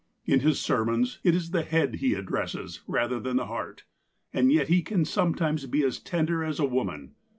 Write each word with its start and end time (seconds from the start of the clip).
In 0.25 0.39
his 0.39 0.59
sermons, 0.59 1.19
it 1.23 1.35
is 1.35 1.51
the 1.51 1.61
head 1.61 1.97
he 1.97 2.15
addresses, 2.15 2.81
rather 2.87 3.19
than 3.19 3.35
the 3.37 3.45
heart. 3.45 3.83
And 4.33 4.51
yet 4.51 4.67
he 4.67 4.81
can 4.81 5.05
sometimes 5.05 5.67
be 5.67 5.83
as 5.83 5.99
tender 5.99 6.43
as 6.43 6.59
a 6.59 6.65
woman. 6.65 7.13